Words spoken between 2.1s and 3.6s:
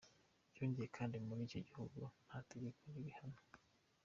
nta tegeko ribihanira.